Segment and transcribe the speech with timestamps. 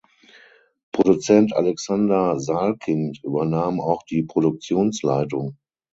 [0.91, 5.57] Produzent Alexander Salkind übernahm auch die Produktionsleitung.